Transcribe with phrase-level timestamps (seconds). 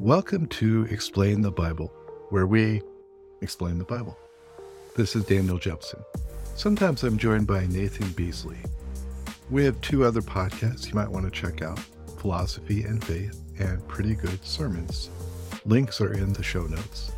[0.00, 1.92] Welcome to Explain the Bible,
[2.28, 2.82] where we
[3.40, 4.16] explain the Bible.
[4.94, 5.98] This is Daniel Jepson.
[6.54, 8.58] Sometimes I'm joined by Nathan Beasley.
[9.50, 11.80] We have two other podcasts you might want to check out
[12.18, 15.10] Philosophy and Faith and Pretty Good Sermons.
[15.64, 17.10] Links are in the show notes.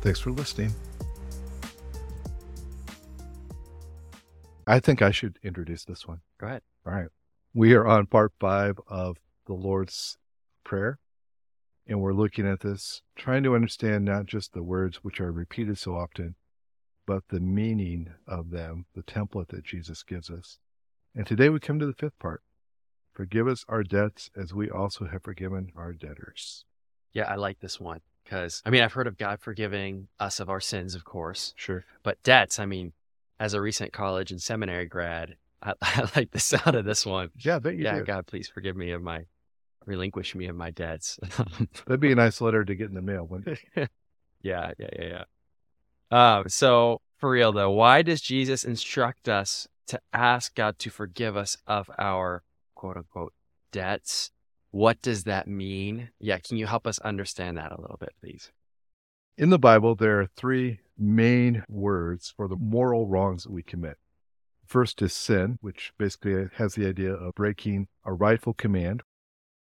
[0.00, 0.74] Thanks for listening.
[4.66, 6.20] I think I should introduce this one.
[6.40, 6.62] Go ahead.
[6.84, 7.10] All right.
[7.54, 10.18] We are on part five of the Lord's
[10.64, 10.98] Prayer.
[11.86, 15.78] And we're looking at this, trying to understand not just the words which are repeated
[15.78, 16.34] so often,
[17.06, 20.58] but the meaning of them, the template that Jesus gives us.
[21.14, 22.42] And today we come to the fifth part
[23.14, 26.64] Forgive us our debts as we also have forgiven our debtors.
[27.12, 30.50] Yeah, I like this one because, I mean, I've heard of God forgiving us of
[30.50, 31.84] our sins, of course, Sure.
[32.02, 32.92] but debts, I mean,
[33.38, 37.30] as a recent college and seminary grad, I, I like the sound of this one.
[37.38, 38.04] Yeah, I bet you yeah, do.
[38.04, 39.26] God, please forgive me of my,
[39.86, 41.18] relinquish me of my debts.
[41.86, 43.26] That'd be a nice letter to get in the mail.
[43.26, 43.90] Wouldn't it?
[44.42, 45.24] yeah, yeah, yeah,
[46.10, 46.36] yeah.
[46.38, 51.36] Um, so for real though, why does Jesus instruct us to ask God to forgive
[51.36, 52.42] us of our
[52.74, 53.32] quote unquote
[53.72, 54.30] debts?
[54.70, 56.10] What does that mean?
[56.18, 58.50] Yeah, can you help us understand that a little bit, please?
[59.36, 63.96] In the Bible, there are three main words for the moral wrongs that we commit.
[64.66, 69.02] First is sin, which basically has the idea of breaking a rightful command.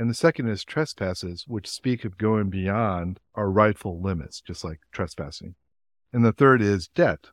[0.00, 4.80] And the second is trespasses, which speak of going beyond our rightful limits, just like
[4.90, 5.56] trespassing.
[6.10, 7.26] And the third is debt,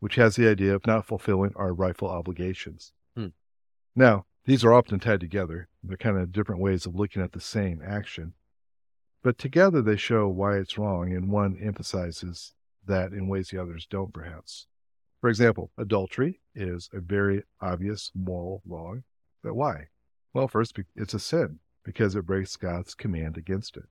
[0.00, 2.94] which has the idea of not fulfilling our rightful obligations.
[3.14, 3.26] Hmm.
[3.94, 5.68] Now, these are often tied together.
[5.82, 8.32] They're kind of different ways of looking at the same action.
[9.22, 12.54] But together they show why it's wrong, and one emphasizes
[12.86, 14.68] that in ways the others don't, perhaps.
[15.20, 19.04] For example, adultery is a very obvious moral wrong.
[19.42, 19.88] But why?
[20.32, 23.84] Well, first, it's a sin because it breaks God's command against it.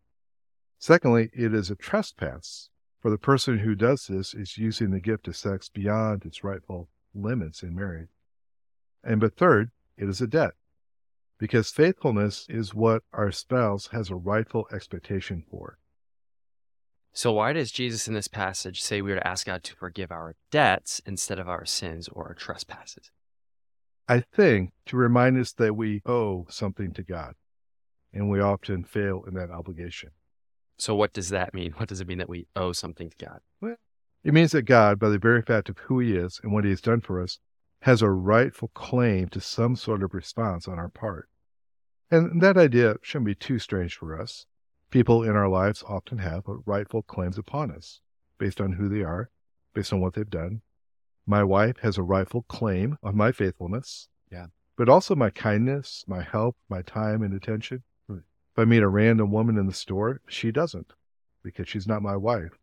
[0.77, 5.29] Secondly, it is a trespass, for the person who does this is using the gift
[5.29, 8.09] of sex beyond its rightful limits in marriage.
[9.01, 10.51] And but third, it is a debt,
[11.39, 15.79] because faithfulness is what our spouse has a rightful expectation for.
[17.13, 20.11] So, why does Jesus in this passage say we are to ask God to forgive
[20.11, 23.09] our debts instead of our sins or our trespasses?
[24.09, 27.35] I think to remind us that we owe something to God,
[28.15, 30.09] and we often fail in that obligation.
[30.77, 31.73] So, what does that mean?
[31.73, 33.39] What does it mean that we owe something to God?
[33.61, 33.75] Well,
[34.23, 36.71] It means that God, by the very fact of who He is and what He
[36.71, 37.37] has done for us,
[37.81, 41.29] has a rightful claim to some sort of response on our part.
[42.09, 44.47] And that idea shouldn't be too strange for us.
[44.89, 47.99] People in our lives often have rightful claims upon us
[48.37, 49.29] based on who they are,
[49.73, 50.61] based on what they've done.
[51.25, 54.07] My wife has a rightful claim on my faithfulness.
[54.31, 54.47] Yeah.
[54.77, 57.83] But also my kindness, my help, my time and attention.
[58.55, 60.93] If I meet a random woman in the store, she doesn't
[61.43, 62.57] because she's not my wife.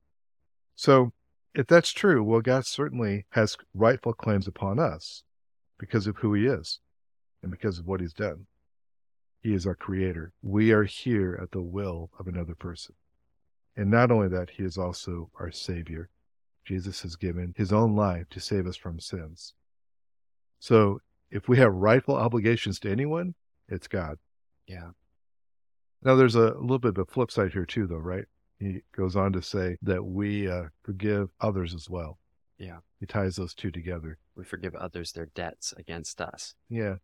[0.74, 1.12] So
[1.54, 5.22] if that's true, well, God certainly has rightful claims upon us
[5.78, 6.80] because of who He is
[7.42, 8.46] and because of what He's done.
[9.42, 10.32] He is our creator.
[10.40, 12.94] We are here at the will of another person.
[13.76, 16.08] And not only that, He is also our Savior.
[16.64, 19.52] Jesus has given His own life to save us from sins.
[20.58, 23.34] So if we have rightful obligations to anyone,
[23.68, 24.16] it's God.
[24.66, 24.92] Yeah.
[26.04, 28.24] Now, there's a little bit of a flip side here, too, though, right?
[28.58, 32.18] He goes on to say that we uh, forgive others as well.
[32.58, 32.78] Yeah.
[33.00, 34.18] He ties those two together.
[34.36, 36.54] We forgive others their debts against us.
[36.68, 36.96] Yeah.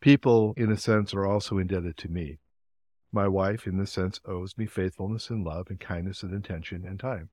[0.00, 2.38] People, in a sense, are also indebted to me.
[3.10, 6.98] My wife, in this sense, owes me faithfulness and love and kindness and attention and
[6.98, 7.30] time.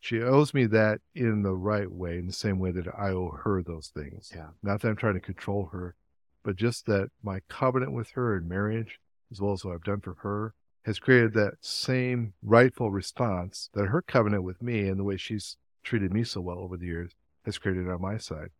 [0.00, 3.38] She owes me that in the right way, in the same way that I owe
[3.44, 4.32] her those things.
[4.34, 4.48] Yeah.
[4.62, 5.94] Not that I'm trying to control her,
[6.42, 8.98] but just that my covenant with her in marriage,
[9.32, 10.54] as well as what I've done for her,
[10.84, 15.56] has created that same rightful response that her covenant with me and the way she's
[15.82, 17.12] treated me so well over the years
[17.44, 18.50] has created on my side.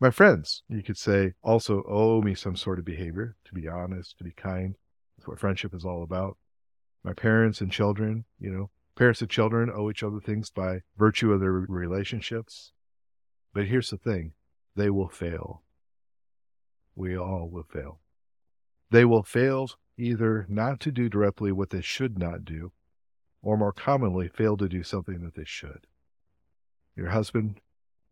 [0.00, 4.18] My friends, you could say, also owe me some sort of behavior to be honest,
[4.18, 4.76] to be kind.
[5.16, 6.36] That's what friendship is all about.
[7.04, 11.32] My parents and children, you know, parents and children owe each other things by virtue
[11.32, 12.72] of their relationships.
[13.52, 14.32] But here's the thing
[14.76, 15.62] they will fail.
[16.94, 18.00] We all will fail.
[18.90, 19.68] They will fail
[20.00, 22.72] either not to do directly what they should not do,
[23.42, 25.86] or more commonly, fail to do something that they should.
[26.96, 27.60] Your husband,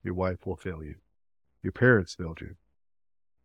[0.03, 0.97] your wife will fail you.
[1.63, 2.57] Your parents failed you.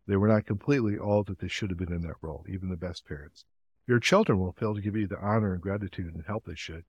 [0.08, 2.78] They were not completely all that they should have been in that role, even the
[2.78, 3.46] best parents.
[3.88, 6.84] Your children will fail to give you the honor and gratitude and help they should.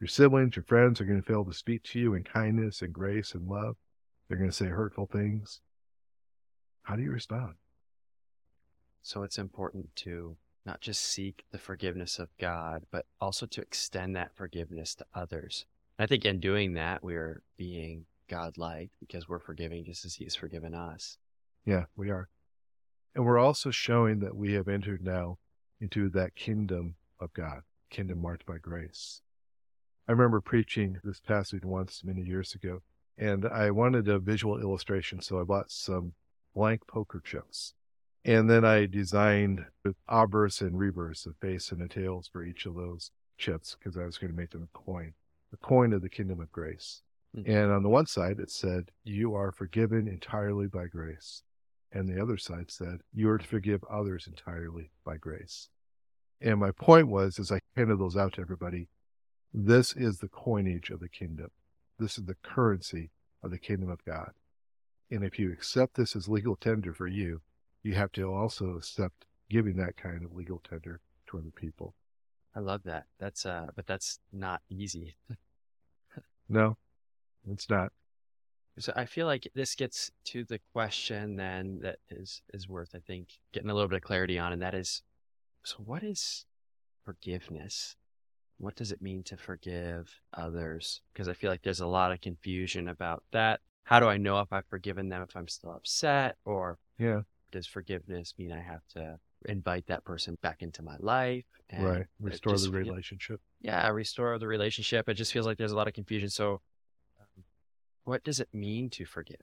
[0.00, 2.92] Your siblings, your friends are going to fail to speak to you in kindness and
[2.92, 3.76] grace and love.
[4.28, 5.60] They're going to say hurtful things.
[6.82, 7.54] How do you respond?
[9.02, 14.16] So it's important to not just seek the forgiveness of God, but also to extend
[14.16, 15.64] that forgiveness to others.
[15.98, 20.16] And I think in doing that, we are being God-like because we're forgiving just as
[20.16, 21.18] He has forgiven us.
[21.64, 22.28] Yeah, we are.
[23.14, 25.38] And we're also showing that we have entered now
[25.80, 29.22] into that kingdom of God, kingdom marked by grace.
[30.08, 32.82] I remember preaching this passage once many years ago,
[33.16, 36.12] and I wanted a visual illustration, so I bought some
[36.54, 37.74] blank poker chips.
[38.26, 42.66] And then I designed the obverse and reverse, a face and the tails for each
[42.66, 45.14] of those chips because I was going to make them a coin,
[45.52, 47.02] the coin of the kingdom of grace.
[47.36, 47.48] Mm-hmm.
[47.48, 51.44] And on the one side, it said, You are forgiven entirely by grace.
[51.92, 55.68] And the other side said, You are to forgive others entirely by grace.
[56.40, 58.88] And my point was, as I handed those out to everybody,
[59.54, 61.52] this is the coinage of the kingdom.
[61.96, 64.32] This is the currency of the kingdom of God.
[65.12, 67.40] And if you accept this as legal tender for you,
[67.86, 71.94] you have to also accept giving that kind of legal tender to other people.
[72.54, 73.04] I love that.
[73.20, 75.16] That's uh but that's not easy.
[76.48, 76.76] no.
[77.48, 77.92] It's not.
[78.78, 82.98] So I feel like this gets to the question then that is is worth I
[83.06, 85.02] think getting a little bit of clarity on and that is
[85.62, 86.44] so what is
[87.04, 87.94] forgiveness?
[88.58, 91.02] What does it mean to forgive others?
[91.12, 93.60] Because I feel like there's a lot of confusion about that.
[93.84, 97.20] How do I know if I've forgiven them if I'm still upset or yeah
[97.52, 101.44] does forgiveness mean I have to invite that person back into my life?
[101.78, 102.06] right.
[102.20, 103.40] Restore the relationship.
[103.60, 105.08] Yeah, restore the relationship.
[105.08, 106.28] It just feels like there's a lot of confusion.
[106.28, 106.60] So,
[107.20, 107.44] um,
[108.04, 109.42] what does it mean to forgive?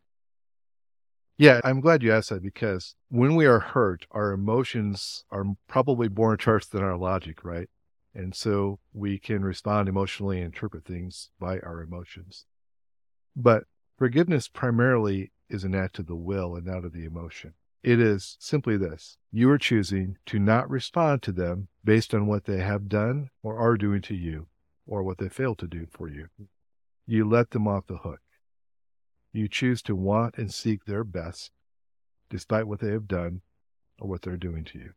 [1.37, 6.07] Yeah, I'm glad you asked that because when we are hurt, our emotions are probably
[6.07, 7.69] more in charge than our logic, right?
[8.13, 12.45] And so we can respond emotionally and interpret things by our emotions.
[13.35, 13.63] But
[13.97, 17.53] forgiveness primarily is an act of the will and not of the emotion.
[17.83, 22.45] It is simply this you are choosing to not respond to them based on what
[22.45, 24.47] they have done or are doing to you
[24.87, 26.27] or what they failed to do for you.
[27.05, 28.21] You let them off the hook.
[29.33, 31.51] You choose to want and seek their best
[32.29, 33.41] despite what they have done
[33.99, 34.91] or what they're doing to you.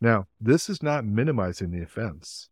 [0.00, 2.50] Now, this is not minimizing the offense.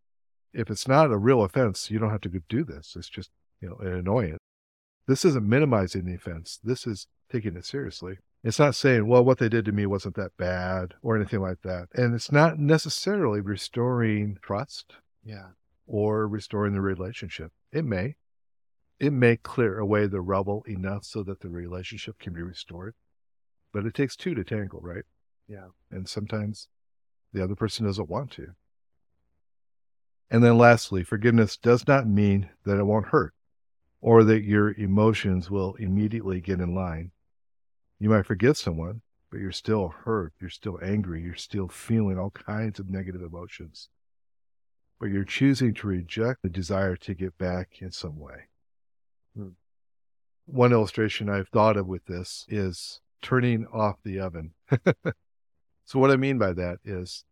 [0.54, 2.94] If it's not a real offense, you don't have to do this.
[2.96, 3.30] It's just,
[3.60, 4.38] you know, an annoyance.
[5.06, 6.58] This isn't minimizing the offense.
[6.64, 8.18] This is taking it seriously.
[8.44, 11.62] It's not saying, well, what they did to me wasn't that bad or anything like
[11.62, 11.88] that.
[11.94, 14.96] And it's not necessarily restoring trust.
[15.24, 15.48] Yeah.
[15.86, 17.52] Or restoring the relationship.
[17.72, 18.16] It may.
[19.00, 22.94] It may clear away the rubble enough so that the relationship can be restored.
[23.72, 25.04] But it takes two to tangle, right?
[25.48, 25.68] Yeah.
[25.90, 26.68] And sometimes
[27.32, 28.48] the other person doesn't want to.
[30.30, 33.32] And then lastly, forgiveness does not mean that it won't hurt
[34.02, 37.10] or that your emotions will immediately get in line
[38.04, 40.34] you might forgive someone, but you're still hurt.
[40.38, 41.22] You're still angry.
[41.22, 43.88] You're still feeling all kinds of negative emotions.
[45.00, 48.48] But you're choosing to reject the desire to get back in some way.
[49.34, 49.48] Hmm.
[50.44, 54.52] One illustration I've thought of with this is turning off the oven.
[55.86, 57.24] so, what I mean by that is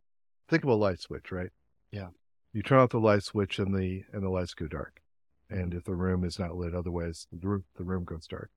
[0.49, 1.51] think of a light switch, right?
[1.91, 2.09] Yeah.
[2.55, 5.03] You turn off the light switch and the and the lights go dark.
[5.51, 8.51] And if the room is not lit, otherwise the room, the room goes dark.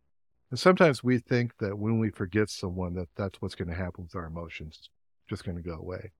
[0.52, 4.04] And sometimes we think that when we forget someone, that that's what's going to happen
[4.04, 4.90] with our emotions,
[5.28, 6.12] just going to go away.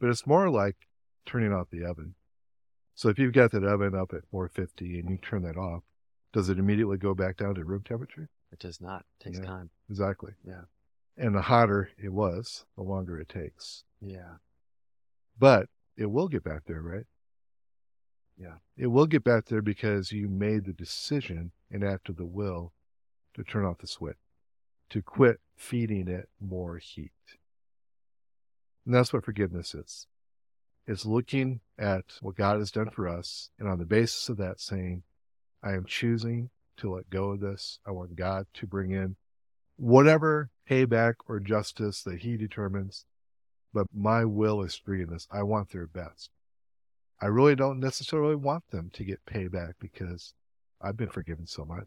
[0.00, 0.76] But it's more like
[1.26, 2.14] turning off the oven.
[2.94, 5.82] So if you've got that oven up at 450 and you turn that off,
[6.32, 8.28] does it immediately go back down to room temperature?
[8.52, 9.04] It does not.
[9.20, 9.70] It takes yeah, time.
[9.90, 10.32] Exactly.
[10.46, 10.62] Yeah.
[11.16, 13.84] And the hotter it was, the longer it takes.
[14.00, 14.36] Yeah.
[15.38, 17.06] But it will get back there, right?
[18.36, 18.56] Yeah.
[18.76, 22.72] It will get back there because you made the decision and act of the will
[23.34, 24.16] to turn off the switch,
[24.90, 27.12] to quit feeding it more heat.
[28.84, 30.06] And that's what forgiveness is.
[30.86, 34.60] It's looking at what God has done for us, and on the basis of that,
[34.60, 35.02] saying,
[35.62, 37.78] I am choosing to let go of this.
[37.86, 39.16] I want God to bring in
[39.76, 43.06] whatever payback or justice that He determines,
[43.72, 45.26] but my will is free in this.
[45.32, 46.30] I want their best.
[47.20, 50.34] I really don't necessarily want them to get payback because
[50.82, 51.86] I've been forgiven so much.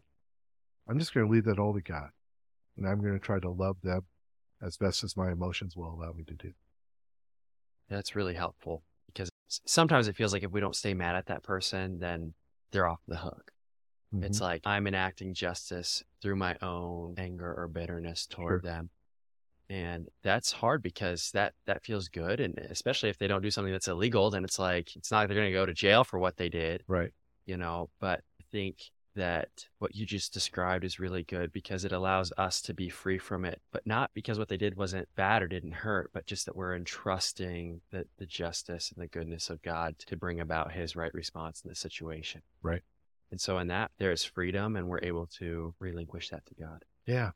[0.88, 2.10] I'm just going to leave that all to God.
[2.76, 4.02] And I'm going to try to love them
[4.62, 6.52] as best as my emotions will allow me to do.
[7.88, 9.30] That's really helpful because
[9.66, 12.34] sometimes it feels like if we don't stay mad at that person, then
[12.70, 13.52] they're off the hook.
[14.14, 14.24] Mm-hmm.
[14.24, 18.70] It's like I'm enacting justice through my own anger or bitterness toward sure.
[18.70, 18.90] them.
[19.70, 23.72] And that's hard because that that feels good and especially if they don't do something
[23.72, 26.18] that's illegal, then it's like it's not like they're going to go to jail for
[26.18, 26.84] what they did.
[26.86, 27.10] Right.
[27.44, 28.78] You know, but I think
[29.14, 29.48] that
[29.78, 33.44] what you just described is really good because it allows us to be free from
[33.44, 36.56] it, but not because what they did wasn't bad or didn't hurt, but just that
[36.56, 41.12] we're entrusting the, the justice and the goodness of God to bring about his right
[41.14, 42.42] response in the situation.
[42.62, 42.82] Right.
[43.30, 46.84] And so in that there is freedom and we're able to relinquish that to God.
[47.06, 47.30] Yeah.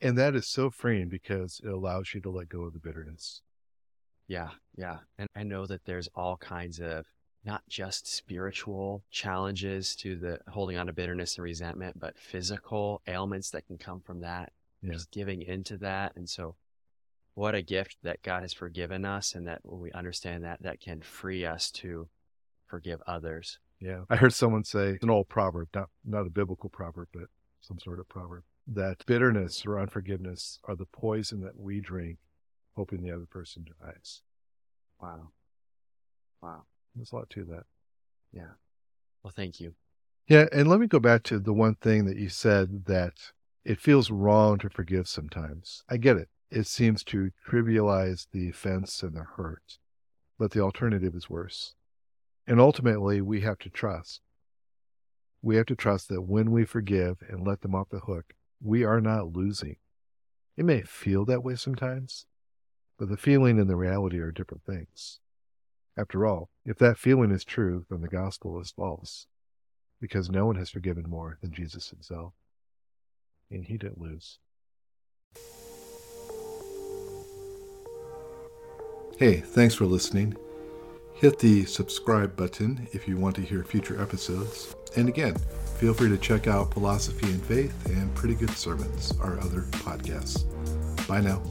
[0.00, 3.42] And that is so freeing because it allows you to let go of the bitterness.
[4.28, 4.98] Yeah, yeah.
[5.18, 7.04] And I know that there's all kinds of
[7.44, 13.50] not just spiritual challenges to the holding on to bitterness and resentment, but physical ailments
[13.50, 14.52] that can come from that.
[14.82, 14.92] Yeah.
[14.92, 16.16] Just giving into that.
[16.16, 16.56] And so
[17.34, 20.80] what a gift that God has forgiven us and that when we understand that, that
[20.80, 22.08] can free us to
[22.66, 23.58] forgive others.
[23.80, 24.02] Yeah.
[24.10, 27.28] I heard someone say an old proverb, not not a biblical proverb, but
[27.60, 32.18] some sort of proverb, that bitterness or unforgiveness are the poison that we drink,
[32.76, 34.22] hoping the other person dies.
[35.00, 35.30] Wow.
[36.42, 36.64] Wow.
[37.00, 37.62] There's a lot to that.
[38.30, 38.52] Yeah.
[39.22, 39.72] Well, thank you.
[40.28, 43.14] Yeah, and let me go back to the one thing that you said that
[43.64, 45.82] it feels wrong to forgive sometimes.
[45.88, 46.28] I get it.
[46.50, 49.78] It seems to trivialize the offense and the hurt,
[50.38, 51.74] but the alternative is worse.
[52.46, 54.20] And ultimately, we have to trust.
[55.40, 58.84] We have to trust that when we forgive and let them off the hook, we
[58.84, 59.76] are not losing.
[60.58, 62.26] It may feel that way sometimes,
[62.98, 65.18] but the feeling and the reality are different things.
[65.96, 69.26] After all, if that feeling is true, then the gospel is false,
[70.00, 72.32] because no one has forgiven more than Jesus himself.
[73.50, 74.38] And he didn't lose.
[79.18, 80.36] Hey, thanks for listening.
[81.14, 84.74] Hit the subscribe button if you want to hear future episodes.
[84.96, 85.36] And again,
[85.76, 90.46] feel free to check out Philosophy and Faith and Pretty Good Sermons, our other podcasts.
[91.06, 91.42] Bye now.